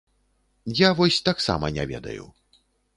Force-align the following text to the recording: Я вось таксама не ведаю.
Я 0.79 0.89
вось 1.01 1.21
таксама 1.29 1.65
не 1.79 1.89
ведаю. 1.95 2.23